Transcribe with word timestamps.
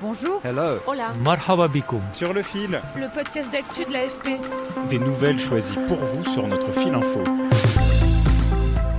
Bonjour. 0.00 0.40
Hello. 0.44 0.78
Hola. 0.86 1.12
Marhaba 1.24 1.66
bikoum. 1.68 2.00
Sur 2.12 2.32
le 2.32 2.42
fil, 2.42 2.80
Le 2.96 3.12
podcast 3.12 3.50
d'actu 3.50 3.84
de 3.84 3.92
l'AFP. 3.92 4.40
des 4.88 4.98
nouvelles 4.98 5.40
choisies 5.40 5.78
pour 5.88 5.96
vous 5.98 6.24
sur 6.24 6.46
notre 6.46 6.70
fil 6.72 6.94
info. 6.94 7.20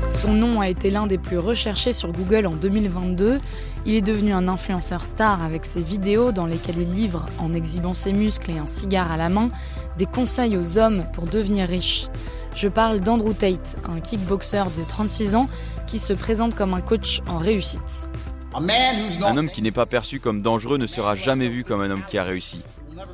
Son 0.10 0.34
nom 0.34 0.60
a 0.60 0.68
été 0.68 0.92
l'un 0.92 1.08
des 1.08 1.18
plus 1.18 1.38
recherchés 1.38 1.94
sur 1.94 2.12
Google 2.12 2.46
en 2.48 2.52
2022. 2.52 3.40
Il 3.86 3.96
est 3.96 4.02
devenu 4.02 4.34
un 4.34 4.50
influenceur 4.50 5.06
star 5.06 5.42
avec 5.42 5.64
ses 5.66 5.82
vidéos 5.82 6.34
dans 6.34 6.46
lesquelles 6.46 6.80
il 6.82 6.92
livre, 6.92 7.28
en 7.40 7.54
exhibant 7.54 7.94
ses 7.94 8.12
muscles 8.12 8.52
et 8.52 8.58
un 8.58 8.66
cigare 8.66 9.12
à 9.12 9.18
la 9.18 9.30
main, 9.30 9.50
des 9.98 10.06
conseils 10.06 10.58
aux 10.58 10.78
hommes 10.78 11.06
pour 11.14 11.26
devenir 11.28 11.68
riches. 11.70 12.08
Je 12.56 12.68
parle 12.68 13.00
d'Andrew 13.00 13.34
Tate, 13.34 13.78
un 13.88 14.02
kickboxer 14.02 14.66
de 14.78 14.84
36 14.84 15.36
ans 15.36 15.48
qui 15.88 15.98
se 16.00 16.12
présente 16.12 16.56
comme 16.56 16.74
un 16.74 16.82
coach 16.82 17.22
en 17.30 17.38
réussite. 17.38 18.10
Un 18.54 19.38
homme 19.38 19.50
qui 19.50 19.62
n'est 19.62 19.72
pas 19.72 19.86
perçu 19.86 20.20
comme 20.20 20.42
dangereux 20.42 20.78
ne 20.78 20.88
sera 20.88 21.16
jamais 21.16 21.48
vu 21.48 21.64
comme 21.64 21.82
un 21.82 21.92
homme 21.92 22.04
qui 22.08 22.18
a 22.18 22.24
réussi. 22.24 22.62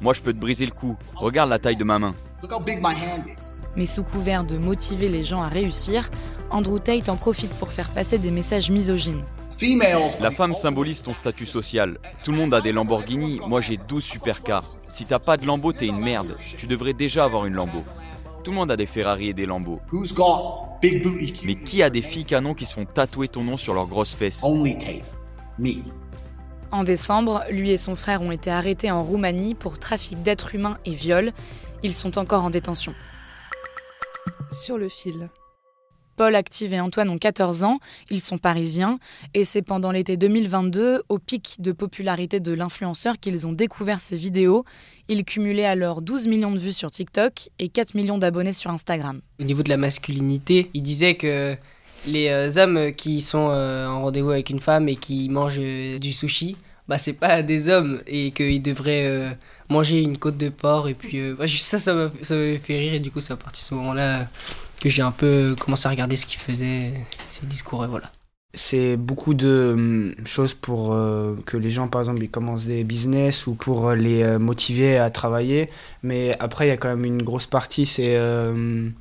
Moi, 0.01 0.13
je 0.13 0.21
peux 0.21 0.33
te 0.33 0.39
briser 0.39 0.65
le 0.65 0.71
cou. 0.71 0.95
Regarde 1.15 1.49
la 1.49 1.59
taille 1.59 1.75
de 1.75 1.83
ma 1.83 1.99
main. 1.99 2.15
Mais 3.75 3.85
sous 3.85 4.03
couvert 4.03 4.43
de 4.43 4.57
motiver 4.57 5.09
les 5.09 5.23
gens 5.23 5.41
à 5.41 5.47
réussir, 5.47 6.09
Andrew 6.51 6.79
Tate 6.79 7.09
en 7.09 7.17
profite 7.17 7.51
pour 7.51 7.71
faire 7.71 7.89
passer 7.89 8.17
des 8.17 8.31
messages 8.31 8.69
misogynes. 8.69 9.23
La 10.19 10.31
femme 10.31 10.53
symbolise 10.53 11.01
ton 11.01 11.13
statut 11.13 11.45
social. 11.45 11.97
Tout 12.23 12.31
le 12.31 12.37
monde 12.37 12.53
a 12.53 12.61
des 12.61 12.71
Lamborghini, 12.73 13.39
moi 13.47 13.61
j'ai 13.61 13.77
12 13.77 14.03
supercars. 14.03 14.65
Si 14.87 15.05
t'as 15.05 15.19
pas 15.19 15.37
de 15.37 15.45
Lambo, 15.45 15.71
t'es 15.71 15.87
une 15.87 15.99
merde. 15.99 16.35
Tu 16.57 16.67
devrais 16.67 16.93
déjà 16.93 17.23
avoir 17.23 17.45
une 17.45 17.53
Lambo. 17.53 17.83
Tout 18.43 18.51
le 18.51 18.57
monde 18.57 18.69
a 18.71 18.75
des 18.77 18.85
Ferrari 18.85 19.29
et 19.29 19.33
des 19.33 19.45
Lambeaux. 19.45 19.79
Mais 21.43 21.55
qui 21.55 21.81
a 21.81 21.89
des 21.89 22.01
filles 22.01 22.25
canons 22.25 22.53
qui 22.53 22.65
se 22.65 22.73
font 22.73 22.85
tatouer 22.85 23.27
ton 23.29 23.43
nom 23.43 23.57
sur 23.57 23.73
leurs 23.73 23.87
grosses 23.87 24.13
fesses? 24.13 24.41
En 26.71 26.83
décembre, 26.83 27.43
lui 27.49 27.71
et 27.71 27.77
son 27.77 27.95
frère 27.95 28.21
ont 28.21 28.31
été 28.31 28.51
arrêtés 28.51 28.91
en 28.91 29.03
Roumanie 29.03 29.55
pour 29.55 29.79
trafic 29.79 30.21
d'êtres 30.21 30.55
humains 30.55 30.77
et 30.85 30.93
viol. 30.93 31.31
Ils 31.83 31.93
sont 31.93 32.17
encore 32.17 32.43
en 32.43 32.49
détention. 32.49 32.93
Sur 34.51 34.77
le 34.77 34.89
fil. 34.89 35.29
Paul, 36.15 36.35
Active 36.35 36.73
et 36.73 36.79
Antoine 36.79 37.09
ont 37.09 37.17
14 37.17 37.63
ans, 37.63 37.79
ils 38.09 38.21
sont 38.21 38.37
parisiens, 38.37 38.99
et 39.33 39.43
c'est 39.43 39.61
pendant 39.61 39.91
l'été 39.91 40.15
2022, 40.15 41.03
au 41.09 41.19
pic 41.19 41.57
de 41.59 41.73
popularité 41.73 42.39
de 42.39 42.53
l'influenceur, 42.53 43.19
qu'ils 43.19 43.45
ont 43.45 43.51
découvert 43.51 43.99
ces 43.99 44.15
vidéos. 44.15 44.63
Ils 45.09 45.25
cumulaient 45.25 45.65
alors 45.65 46.01
12 46.01 46.27
millions 46.27 46.53
de 46.53 46.59
vues 46.59 46.71
sur 46.71 46.89
TikTok 46.89 47.49
et 47.59 47.67
4 47.67 47.95
millions 47.95 48.17
d'abonnés 48.17 48.53
sur 48.53 48.71
Instagram. 48.71 49.19
Au 49.41 49.43
niveau 49.43 49.61
de 49.61 49.69
la 49.69 49.77
masculinité, 49.77 50.69
il 50.73 50.83
disait 50.83 51.15
que 51.15 51.57
les 52.07 52.29
euh, 52.29 52.61
hommes 52.61 52.93
qui 52.93 53.21
sont 53.21 53.49
euh, 53.49 53.87
en 53.87 54.01
rendez-vous 54.01 54.31
avec 54.31 54.49
une 54.49 54.59
femme 54.59 54.89
et 54.89 54.95
qui 54.95 55.29
mangent 55.29 55.59
euh, 55.59 55.99
du 55.99 56.13
sushi, 56.13 56.57
bah 56.87 56.97
c'est 56.97 57.13
pas 57.13 57.41
des 57.41 57.69
hommes 57.69 58.01
et 58.07 58.31
qu'ils 58.31 58.61
devraient 58.61 59.37
manger 59.69 60.01
une 60.01 60.17
côte 60.17 60.37
de 60.37 60.49
porc 60.49 60.87
et 60.87 60.93
puis 60.93 61.33
bah, 61.33 61.45
ça 61.47 61.79
ça 61.79 61.93
m'a 61.93 62.09
fait 62.09 62.77
rire 62.77 62.93
et 62.93 62.99
du 62.99 63.09
coup 63.11 63.19
c'est 63.19 63.33
à 63.33 63.37
partir 63.37 63.63
de 63.63 63.69
ce 63.69 63.73
moment-là 63.75 64.27
que 64.79 64.89
j'ai 64.89 65.01
un 65.01 65.11
peu 65.11 65.55
commencé 65.59 65.87
à 65.87 65.89
regarder 65.89 66.15
ce 66.15 66.25
qu'il 66.25 66.39
faisait, 66.39 66.93
ses 67.27 67.45
discours 67.47 67.83
et 67.85 67.87
voilà. 67.87 68.11
C'est 68.53 68.95
beaucoup 68.95 69.33
de 69.33 70.15
choses 70.25 70.53
pour 70.53 70.95
que 71.45 71.57
les 71.57 71.69
gens, 71.69 71.89
par 71.89 71.99
exemple, 71.99 72.23
ils 72.23 72.29
commencent 72.29 72.63
des 72.63 72.85
business 72.85 73.47
ou 73.47 73.53
pour 73.55 73.91
les 73.91 74.37
motiver 74.37 74.97
à 74.97 75.09
travailler. 75.09 75.69
Mais 76.03 76.37
après, 76.39 76.67
il 76.67 76.69
y 76.69 76.71
a 76.71 76.77
quand 76.77 76.87
même 76.87 77.03
une 77.03 77.21
grosse 77.21 77.47
partie, 77.47 77.85
c'est 77.85 78.17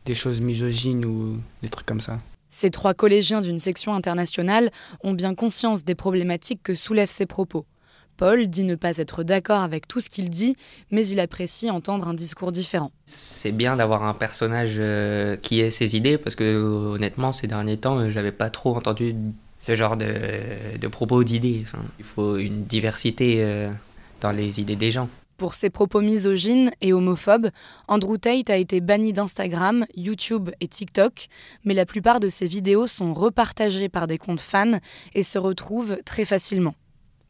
des 0.07 0.15
choses 0.17 0.41
misogynes 0.41 1.05
ou 1.05 1.39
des 1.63 1.69
trucs 1.69 1.87
comme 1.87 2.01
ça. 2.01 2.19
Ces 2.57 2.71
trois 2.71 2.95
collégiens 2.95 3.41
d'une 3.41 3.59
section 3.59 3.97
internationale 3.97 4.71
ont 5.03 5.13
bien 5.13 5.35
conscience 5.35 5.85
des 5.85 5.97
problématiques 5.97 6.63
que 6.63 6.77
soulèvent 6.77 7.11
ces 7.11 7.27
propos. 7.27 7.67
Paul 8.17 8.47
dit 8.47 8.63
ne 8.63 8.77
pas 8.77 8.99
être 8.99 9.25
d'accord 9.25 9.59
avec 9.59 9.89
tout 9.89 10.01
ce 10.01 10.09
qu'il 10.09 10.31
dit, 10.31 10.55
mais 10.93 11.05
il 11.05 11.19
apprécie 11.19 11.69
entendre 11.69 12.07
un 12.07 12.15
discours 12.15 12.53
différent. 12.53 12.93
C'est 13.07 13.51
bien 13.51 13.75
d'avoir 13.75 14.05
un 14.05 14.15
personnage 14.15 14.77
euh, 14.79 15.37
qui 15.37 15.63
ait 15.63 15.73
ses 15.73 15.97
idées 15.97 16.17
parce 16.17 16.37
que 16.37 16.55
honnêtement 16.95 17.33
ces 17.33 17.49
derniers 17.49 17.77
temps 17.77 17.99
euh, 17.99 18.11
j'avais 18.11 18.31
pas 18.31 18.51
trop 18.51 18.77
entendu 18.77 19.17
ce 19.59 19.75
genre 19.75 19.97
de, 19.97 20.87
propos 20.87 21.25
d'idées. 21.25 21.65
Il 21.99 22.05
faut 22.05 22.37
une 22.37 22.67
diversité 22.67 23.39
euh, 23.41 23.69
dans 24.21 24.31
les 24.31 24.61
idées 24.61 24.77
des 24.77 24.93
gens. 24.93 25.09
Pour 25.37 25.55
ses 25.55 25.69
propos 25.69 26.01
misogynes 26.01 26.71
et 26.81 26.93
homophobes, 26.93 27.51
Andrew 27.89 28.17
Tate 28.19 28.51
a 28.51 28.57
été 28.57 28.81
banni 28.81 29.13
d'Instagram, 29.13 29.85
YouTube 29.97 30.51
et 30.61 30.69
TikTok, 30.69 31.27
mais 31.65 31.75
la 31.75 31.87
plupart 31.87 32.21
de 32.21 32.29
ses 32.29 32.47
vidéos 32.47 32.87
sont 32.87 33.13
repartagées 33.13 33.89
par 33.89 34.07
des 34.07 34.19
comptes 34.19 34.41
fans 34.41 34.79
et 35.13 35.25
se 35.25 35.39
retrouvent 35.39 35.99
très 36.05 36.25
facilement. 36.25 36.75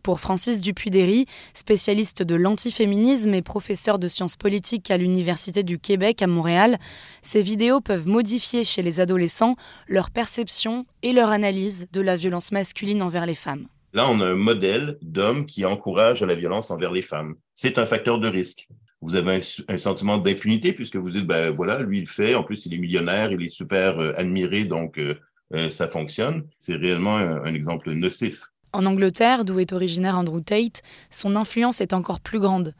Pour 0.02 0.20
Francis 0.20 0.60
Dupuy-Derry, 0.60 1.24
spécialiste 1.54 2.22
de 2.22 2.34
l'antiféminisme 2.34 3.32
et 3.32 3.40
professeur 3.40 3.98
de 3.98 4.08
sciences 4.08 4.36
politiques 4.36 4.90
à 4.90 4.98
l'Université 4.98 5.62
du 5.62 5.78
Québec 5.78 6.20
à 6.20 6.26
Montréal, 6.26 6.78
ces 7.22 7.40
vidéos 7.40 7.80
peuvent 7.80 8.06
modifier 8.06 8.64
chez 8.64 8.82
les 8.82 9.00
adolescents 9.00 9.56
leur 9.88 10.10
perception 10.10 10.84
et 11.02 11.14
leur 11.14 11.30
analyse 11.30 11.88
de 11.90 12.02
la 12.02 12.16
violence 12.16 12.52
masculine 12.52 13.00
envers 13.00 13.24
les 13.24 13.34
femmes. 13.34 13.66
Là, 13.94 14.10
on 14.10 14.20
a 14.20 14.26
un 14.26 14.34
modèle 14.34 14.98
d'homme 15.02 15.46
qui 15.46 15.64
encourage 15.64 16.24
la 16.24 16.34
violence 16.34 16.72
envers 16.72 16.90
les 16.90 17.00
femmes. 17.00 17.36
C'est 17.54 17.78
un 17.78 17.86
facteur 17.86 18.18
de 18.18 18.26
risque. 18.26 18.66
Vous 19.00 19.14
avez 19.14 19.38
un, 19.68 19.76
sentiment 19.76 20.18
d'impunité 20.18 20.72
puisque 20.72 20.96
vous 20.96 21.12
dites, 21.12 21.26
ben 21.26 21.52
voilà, 21.52 21.78
lui, 21.78 22.00
il 22.00 22.08
fait. 22.08 22.34
En 22.34 22.42
plus, 22.42 22.66
il 22.66 22.74
est 22.74 22.78
millionnaire, 22.78 23.30
il 23.30 23.40
est 23.40 23.48
super 23.48 24.00
euh, 24.00 24.12
admiré, 24.16 24.64
donc 24.64 24.98
euh, 24.98 25.14
euh, 25.54 25.70
ça 25.70 25.86
fonctionne. 25.86 26.42
C'est 26.58 26.74
réellement 26.74 27.16
un 27.16 27.54
exemple 27.54 27.92
nocif. 27.92 28.42
En 28.72 28.84
Angleterre, 28.84 29.44
d'où 29.44 29.60
est 29.60 29.72
originaire 29.72 30.18
Andrew 30.18 30.40
Tate, 30.40 30.82
son 31.08 31.36
influence 31.36 31.80
est 31.80 31.92
encore 31.92 32.18
plus 32.18 32.40
grande. 32.40 32.72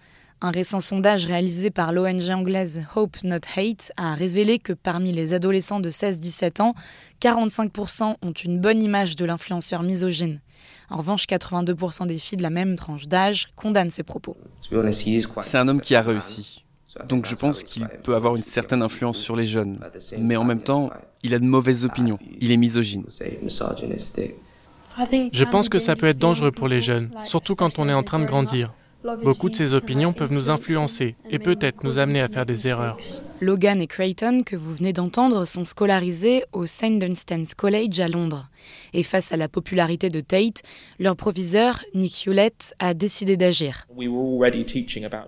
Un 0.44 0.50
récent 0.50 0.80
sondage 0.80 1.24
réalisé 1.24 1.70
par 1.70 1.90
l'ONG 1.90 2.28
anglaise 2.28 2.84
Hope 2.94 3.16
Not 3.24 3.46
Hate 3.56 3.92
a 3.96 4.12
révélé 4.14 4.58
que 4.58 4.74
parmi 4.74 5.10
les 5.10 5.32
adolescents 5.32 5.80
de 5.80 5.88
16-17 5.88 6.60
ans, 6.60 6.74
45% 7.22 8.16
ont 8.20 8.32
une 8.32 8.60
bonne 8.60 8.82
image 8.82 9.16
de 9.16 9.24
l'influenceur 9.24 9.82
misogyne. 9.82 10.42
En 10.90 10.98
revanche, 10.98 11.24
82% 11.24 12.06
des 12.06 12.18
filles 12.18 12.36
de 12.36 12.42
la 12.42 12.50
même 12.50 12.76
tranche 12.76 13.08
d'âge 13.08 13.48
condamnent 13.56 13.88
ces 13.88 14.02
propos. 14.02 14.36
C'est 14.60 15.56
un 15.56 15.66
homme 15.66 15.80
qui 15.80 15.94
a 15.94 16.02
réussi. 16.02 16.62
Donc 17.08 17.24
je 17.24 17.36
pense 17.36 17.62
qu'il 17.62 17.88
peut 18.02 18.14
avoir 18.14 18.36
une 18.36 18.42
certaine 18.42 18.82
influence 18.82 19.16
sur 19.16 19.36
les 19.36 19.46
jeunes. 19.46 19.80
Mais 20.18 20.36
en 20.36 20.44
même 20.44 20.60
temps, 20.60 20.90
il 21.22 21.32
a 21.32 21.38
de 21.38 21.46
mauvaises 21.46 21.86
opinions. 21.86 22.18
Il 22.38 22.52
est 22.52 22.58
misogyne. 22.58 23.06
Je 25.32 25.44
pense 25.44 25.70
que 25.70 25.78
ça 25.78 25.96
peut 25.96 26.06
être 26.06 26.18
dangereux 26.18 26.52
pour 26.52 26.68
les 26.68 26.82
jeunes, 26.82 27.08
surtout 27.22 27.54
quand 27.56 27.78
on 27.78 27.88
est 27.88 27.94
en 27.94 28.02
train 28.02 28.18
de 28.18 28.26
grandir. 28.26 28.74
Beaucoup 29.22 29.50
de 29.50 29.54
ces 29.54 29.74
opinions 29.74 30.12
peuvent 30.14 30.32
nous 30.32 30.48
influencer 30.48 31.16
et 31.30 31.38
peut-être 31.38 31.84
nous 31.84 31.98
amener 31.98 32.20
à 32.20 32.28
faire 32.28 32.46
des 32.46 32.66
erreurs. 32.66 32.96
Logan 33.40 33.80
et 33.82 33.86
Creighton, 33.86 34.42
que 34.44 34.56
vous 34.56 34.74
venez 34.74 34.94
d'entendre, 34.94 35.44
sont 35.44 35.66
scolarisés 35.66 36.44
au 36.52 36.66
St. 36.66 36.98
Dunstan's 36.98 37.54
College 37.54 38.00
à 38.00 38.08
Londres. 38.08 38.48
Et 38.94 39.02
face 39.02 39.32
à 39.32 39.36
la 39.36 39.48
popularité 39.48 40.08
de 40.08 40.20
Tate, 40.20 40.62
leur 40.98 41.16
proviseur, 41.16 41.84
Nick 41.94 42.26
Hewlett, 42.26 42.74
a 42.78 42.94
décidé 42.94 43.36
d'agir. 43.36 43.86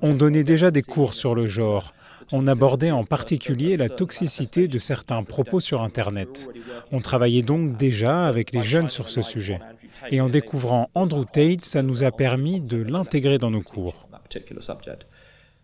On 0.00 0.14
donnait 0.14 0.44
déjà 0.44 0.70
des 0.70 0.82
cours 0.82 1.12
sur 1.12 1.34
le 1.34 1.46
genre. 1.46 1.92
On 2.32 2.46
abordait 2.46 2.90
en 2.90 3.04
particulier 3.04 3.76
la 3.76 3.88
toxicité 3.88 4.66
de 4.66 4.78
certains 4.78 5.22
propos 5.22 5.60
sur 5.60 5.82
Internet. 5.82 6.50
On 6.90 7.00
travaillait 7.00 7.42
donc 7.42 7.76
déjà 7.76 8.26
avec 8.26 8.52
les 8.52 8.62
jeunes 8.62 8.88
sur 8.88 9.08
ce 9.08 9.22
sujet. 9.22 9.60
Et 10.10 10.20
en 10.20 10.28
découvrant 10.28 10.90
Andrew 10.94 11.24
Tate, 11.24 11.64
ça 11.64 11.82
nous 11.82 12.02
a 12.04 12.10
permis 12.10 12.60
de 12.60 12.76
l'intégrer 12.76 13.38
dans 13.38 13.50
nos 13.50 13.62
cours. 13.62 13.94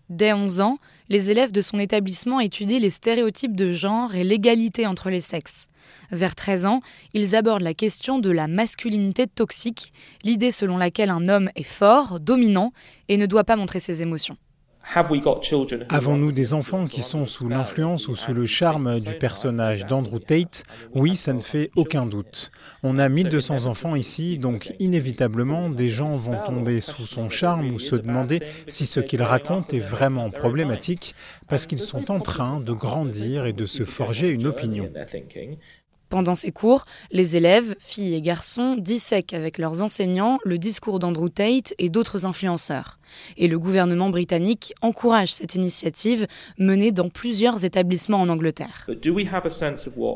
Dès 0.09 0.33
11 0.33 0.61
ans, 0.61 0.79
les 1.09 1.31
élèves 1.31 1.53
de 1.53 1.61
son 1.61 1.79
établissement 1.79 2.41
étudient 2.41 2.79
les 2.79 2.91
stéréotypes 2.91 3.57
de 3.57 3.73
genre 3.73 4.15
et 4.15 4.25
l'égalité 4.25 4.87
entre 4.87 5.11
les 5.11 5.21
sexes. 5.21 5.69
Vers 6.11 6.35
13 6.35 6.67
ans, 6.67 6.81
ils 7.15 7.35
abordent 7.35 7.63
la 7.63 7.75
question 7.75 8.19
de 8.19 8.31
la 8.31 8.47
masculinité 8.47 9.27
toxique, 9.27 9.93
l'idée 10.23 10.51
selon 10.51 10.77
laquelle 10.77 11.11
un 11.11 11.29
homme 11.29 11.51
est 11.57 11.63
fort, 11.63 12.21
dominant 12.21 12.73
et 13.09 13.17
ne 13.17 13.27
doit 13.27 13.45
pas 13.45 13.57
montrer 13.57 13.81
ses 13.81 14.03
émotions. 14.03 14.37
Avons-nous 15.89 16.33
des 16.33 16.55
enfants 16.55 16.85
qui 16.85 17.03
sont 17.03 17.27
sous 17.27 17.49
l'influence 17.49 18.09
ou 18.09 18.17
sous 18.17 18.33
le 18.33 18.47
charme 18.47 19.01
du 19.01 19.15
personnage 19.15 19.87
d'Andrew 19.87 20.19
Tate 20.19 20.65
Oui, 20.95 21.17
ça 21.17 21.33
ne 21.33 21.41
fait 21.41 21.71
aucun 21.77 22.05
doute. 22.05 22.51
On 22.83 22.99
a 22.99 23.09
1200 23.09 23.67
enfants 23.67 23.97
ici, 23.97 24.39
donc 24.39 24.75
inévitablement, 24.81 25.71
des 25.71 25.89
gens 25.89 26.11
vont 26.11 26.39
tomber 26.45 26.81
sous 26.81 27.07
son 27.07 27.29
charme 27.29 27.71
ou 27.71 27.79
se 27.79 27.97
demander 27.97 28.41
si 28.69 28.87
ce 28.87 29.01
qu'il 29.01 29.23
raconte 29.23 29.73
est 29.73 29.79
vraiment 29.79 30.31
problématique 30.31 31.15
parce 31.49 31.67
qu'ils 31.67 31.79
sont 31.79 32.11
en 32.11 32.21
train 32.21 32.61
de 32.61 32.73
grandir 32.73 33.47
et 33.47 33.53
de 33.53 33.67
se 33.67 33.85
forger 33.85 34.29
une 34.29 34.47
opinion. 34.47 34.91
Pendant 36.13 36.35
ces 36.35 36.53
cours, 36.53 36.85
les 37.11 37.39
élèves, 37.39 37.75
filles 37.79 38.15
et 38.15 38.21
garçons, 38.21 38.77
dissèquent 38.77 39.33
avec 39.33 39.57
leurs 39.57 39.81
enseignants 39.81 40.39
le 40.45 40.59
discours 40.59 40.99
d'Andrew 40.99 41.31
Tate 41.31 41.73
et 41.79 41.89
d'autres 41.89 42.27
influenceurs. 42.27 42.99
Et 43.37 43.49
le 43.49 43.59
gouvernement 43.59 44.11
britannique 44.11 44.75
encourage 44.83 45.33
cette 45.33 45.55
initiative 45.55 46.27
menée 46.59 46.93
dans 46.93 47.09
plusieurs 47.09 47.65
établissements 47.65 48.21
en 48.21 48.29
Angleterre. 48.29 48.87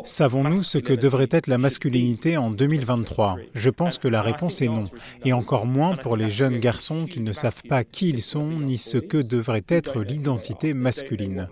Savons-nous 0.04 0.62
ce 0.62 0.78
que 0.78 0.92
devrait 0.92 1.28
être 1.30 1.46
la 1.46 1.58
masculinité 1.58 2.36
en 2.36 2.50
2023 2.50 3.36
Je 3.54 3.70
pense 3.70 3.98
que 3.98 4.08
la 4.08 4.22
réponse 4.22 4.62
est 4.62 4.68
non. 4.68 4.84
Et 5.24 5.32
encore 5.32 5.66
moins 5.66 5.96
pour 5.96 6.16
les 6.16 6.30
jeunes 6.30 6.56
garçons 6.56 7.06
qui 7.06 7.20
ne 7.20 7.32
savent 7.32 7.62
pas 7.68 7.84
qui 7.84 8.10
ils 8.10 8.22
sont 8.22 8.60
ni 8.60 8.78
ce 8.78 8.98
que 8.98 9.18
devrait 9.18 9.64
être 9.68 10.02
l'identité 10.02 10.74
masculine. 10.74 11.48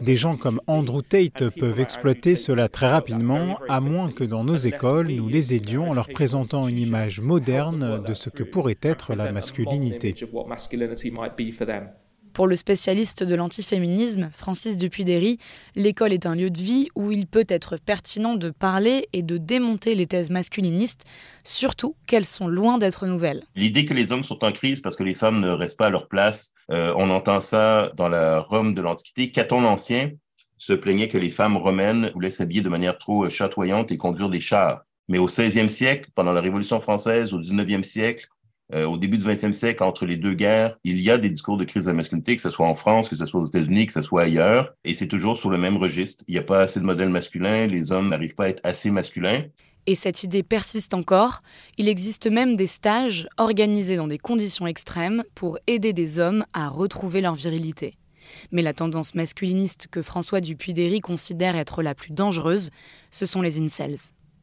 Des 0.00 0.16
gens 0.16 0.36
comme 0.36 0.60
Andrew 0.66 1.02
Tate 1.02 1.50
peuvent 1.58 1.80
exploiter 1.80 2.36
cela 2.36 2.68
très 2.68 2.88
rapidement, 2.88 3.58
à 3.68 3.80
moins 3.80 4.10
que 4.10 4.24
dans 4.24 4.44
nos 4.44 4.56
écoles, 4.56 5.08
nous 5.08 5.28
les 5.28 5.54
aidions 5.54 5.90
en 5.90 5.94
leur 5.94 6.08
présentant 6.08 6.68
une 6.68 6.78
image 6.78 7.20
moderne 7.20 8.02
de 8.06 8.14
ce 8.14 8.30
que 8.30 8.42
pourrait 8.42 8.78
être 8.82 9.14
la 9.14 9.32
masculinité. 9.32 10.14
Pour 12.36 12.46
le 12.46 12.56
spécialiste 12.56 13.22
de 13.22 13.34
l'antiféminisme, 13.34 14.28
Francis 14.30 14.76
Dupuy-Derry, 14.76 15.38
l'école 15.74 16.12
est 16.12 16.26
un 16.26 16.34
lieu 16.34 16.50
de 16.50 16.58
vie 16.58 16.88
où 16.94 17.10
il 17.10 17.26
peut 17.26 17.46
être 17.48 17.78
pertinent 17.78 18.34
de 18.34 18.50
parler 18.50 19.08
et 19.14 19.22
de 19.22 19.38
démonter 19.38 19.94
les 19.94 20.04
thèses 20.04 20.28
masculinistes, 20.28 21.06
surtout 21.44 21.96
qu'elles 22.06 22.26
sont 22.26 22.46
loin 22.46 22.76
d'être 22.76 23.06
nouvelles. 23.06 23.44
L'idée 23.54 23.86
que 23.86 23.94
les 23.94 24.12
hommes 24.12 24.22
sont 24.22 24.44
en 24.44 24.52
crise 24.52 24.82
parce 24.82 24.96
que 24.96 25.02
les 25.02 25.14
femmes 25.14 25.40
ne 25.40 25.48
restent 25.48 25.78
pas 25.78 25.86
à 25.86 25.90
leur 25.90 26.08
place, 26.08 26.52
euh, 26.70 26.92
on 26.98 27.08
entend 27.08 27.40
ça 27.40 27.90
dans 27.96 28.10
la 28.10 28.40
Rome 28.40 28.74
de 28.74 28.82
l'Antiquité. 28.82 29.30
Caton 29.30 29.62
l'Ancien 29.62 30.10
se 30.58 30.74
plaignait 30.74 31.08
que 31.08 31.16
les 31.16 31.30
femmes 31.30 31.56
romaines 31.56 32.10
voulaient 32.12 32.30
s'habiller 32.30 32.60
de 32.60 32.68
manière 32.68 32.98
trop 32.98 33.30
chatoyante 33.30 33.92
et 33.92 33.96
conduire 33.96 34.28
des 34.28 34.40
chars. 34.40 34.82
Mais 35.08 35.16
au 35.16 35.26
16e 35.26 35.68
siècle, 35.68 36.10
pendant 36.14 36.32
la 36.32 36.42
Révolution 36.42 36.80
française, 36.80 37.32
au 37.32 37.40
19e 37.40 37.82
siècle, 37.82 38.26
euh, 38.74 38.84
au 38.84 38.96
début 38.96 39.16
du 39.16 39.24
20e 39.24 39.52
siècle, 39.52 39.84
entre 39.84 40.06
les 40.06 40.16
deux 40.16 40.34
guerres, 40.34 40.76
il 40.82 41.00
y 41.00 41.10
a 41.10 41.18
des 41.18 41.30
discours 41.30 41.56
de 41.56 41.64
crise 41.64 41.84
de 41.84 41.90
la 41.90 41.96
masculinité, 41.96 42.34
que 42.34 42.42
ce 42.42 42.50
soit 42.50 42.66
en 42.66 42.74
France, 42.74 43.08
que 43.08 43.16
ce 43.16 43.26
soit 43.26 43.40
aux 43.40 43.46
États-Unis, 43.46 43.86
que 43.86 43.92
ce 43.92 44.02
soit 44.02 44.22
ailleurs, 44.22 44.74
et 44.84 44.94
c'est 44.94 45.06
toujours 45.06 45.36
sur 45.36 45.50
le 45.50 45.58
même 45.58 45.76
registre. 45.76 46.24
Il 46.26 46.32
n'y 46.32 46.38
a 46.38 46.42
pas 46.42 46.60
assez 46.60 46.80
de 46.80 46.84
modèles 46.84 47.10
masculins, 47.10 47.66
les 47.66 47.92
hommes 47.92 48.08
n'arrivent 48.08 48.34
pas 48.34 48.44
à 48.44 48.48
être 48.48 48.60
assez 48.64 48.90
masculins. 48.90 49.44
Et 49.86 49.94
cette 49.94 50.24
idée 50.24 50.42
persiste 50.42 50.94
encore. 50.94 51.42
Il 51.78 51.88
existe 51.88 52.26
même 52.26 52.56
des 52.56 52.66
stages 52.66 53.28
organisés 53.38 53.94
dans 53.94 54.08
des 54.08 54.18
conditions 54.18 54.66
extrêmes 54.66 55.22
pour 55.36 55.58
aider 55.68 55.92
des 55.92 56.18
hommes 56.18 56.44
à 56.52 56.68
retrouver 56.68 57.20
leur 57.20 57.34
virilité. 57.34 57.96
Mais 58.50 58.62
la 58.62 58.74
tendance 58.74 59.14
masculiniste 59.14 59.86
que 59.88 60.02
François 60.02 60.40
Dupuy-Derry 60.40 61.00
considère 61.00 61.54
être 61.54 61.82
la 61.84 61.94
plus 61.94 62.12
dangereuse, 62.12 62.70
ce 63.12 63.26
sont 63.26 63.42
les 63.42 63.60
incels. 63.60 63.96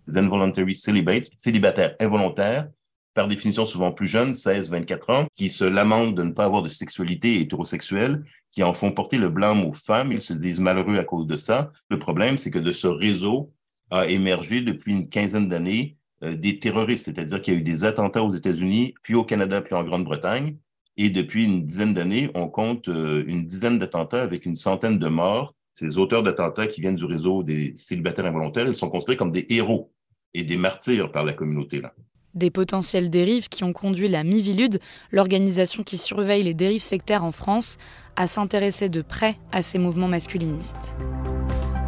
Les 0.07 0.17
involuntary 0.17 0.75
celibates, 0.75 1.29
célibataires 1.35 1.95
involontaires, 1.99 2.69
par 3.13 3.27
définition 3.27 3.65
souvent 3.65 3.91
plus 3.91 4.07
jeunes, 4.07 4.31
16-24 4.31 5.11
ans, 5.11 5.27
qui 5.35 5.49
se 5.49 5.63
lamentent 5.63 6.15
de 6.15 6.23
ne 6.23 6.31
pas 6.31 6.45
avoir 6.45 6.63
de 6.63 6.69
sexualité 6.69 7.39
hétérosexuelle, 7.39 8.23
qui 8.51 8.63
en 8.63 8.73
font 8.73 8.91
porter 8.91 9.17
le 9.17 9.29
blâme 9.29 9.65
aux 9.65 9.73
femmes. 9.73 10.11
Ils 10.11 10.21
se 10.21 10.33
disent 10.33 10.59
malheureux 10.59 10.97
à 10.97 11.03
cause 11.03 11.27
de 11.27 11.37
ça. 11.37 11.71
Le 11.89 11.99
problème, 11.99 12.37
c'est 12.37 12.51
que 12.51 12.59
de 12.59 12.71
ce 12.71 12.87
réseau 12.87 13.51
a 13.89 14.07
émergé 14.07 14.61
depuis 14.61 14.91
une 14.91 15.09
quinzaine 15.09 15.49
d'années 15.49 15.97
euh, 16.23 16.35
des 16.35 16.59
terroristes, 16.59 17.05
c'est-à-dire 17.05 17.41
qu'il 17.41 17.53
y 17.53 17.57
a 17.57 17.59
eu 17.59 17.63
des 17.63 17.83
attentats 17.83 18.23
aux 18.23 18.31
États-Unis, 18.31 18.93
puis 19.03 19.15
au 19.15 19.23
Canada, 19.23 19.61
puis 19.61 19.75
en 19.75 19.83
Grande-Bretagne. 19.83 20.57
Et 20.95 21.09
depuis 21.09 21.45
une 21.45 21.65
dizaine 21.65 21.93
d'années, 21.93 22.29
on 22.35 22.47
compte 22.47 22.87
euh, 22.87 23.23
une 23.27 23.45
dizaine 23.45 23.79
d'attentats 23.79 24.21
avec 24.21 24.45
une 24.45 24.55
centaine 24.55 24.99
de 24.99 25.07
morts. 25.07 25.55
Ces 25.73 25.97
auteurs 25.97 26.21
d'attentats 26.21 26.67
qui 26.67 26.81
viennent 26.81 26.95
du 26.95 27.05
réseau 27.05 27.41
des 27.41 27.75
célibataires 27.75 28.25
involontaires, 28.25 28.67
ils 28.67 28.75
sont 28.75 28.89
considérés 28.89 29.17
comme 29.17 29.31
des 29.31 29.47
héros 29.49 29.91
et 30.35 30.43
des 30.43 30.57
martyrs 30.57 31.11
par 31.11 31.23
la 31.23 31.33
communauté. 31.33 31.81
là. 31.81 31.93
Des 32.35 32.49
potentielles 32.49 33.09
dérives 33.09 33.47
qui 33.47 33.63
ont 33.63 33.73
conduit 33.73 34.07
la 34.07 34.23
Mivilude, 34.23 34.79
l'organisation 35.11 35.83
qui 35.83 35.97
surveille 35.97 36.43
les 36.43 36.53
dérives 36.53 36.81
sectaires 36.81 37.23
en 37.23 37.31
France, 37.31 37.77
à 38.15 38.27
s'intéresser 38.27 38.89
de 38.89 39.01
près 39.01 39.37
à 39.51 39.61
ces 39.61 39.77
mouvements 39.77 40.07
masculinistes. 40.07 40.95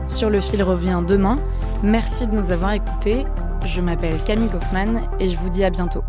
Sur 0.07 0.29
le 0.29 0.39
fil 0.39 0.61
revient 0.61 1.03
demain. 1.07 1.39
Merci 1.81 2.27
de 2.27 2.35
nous 2.35 2.51
avoir 2.51 2.73
écoutés. 2.73 3.25
Je 3.65 3.81
m'appelle 3.81 4.17
Camille 4.23 4.49
Kaufmann 4.49 5.01
et 5.19 5.29
je 5.29 5.37
vous 5.37 5.49
dis 5.49 5.63
à 5.63 5.71
bientôt. 5.71 6.03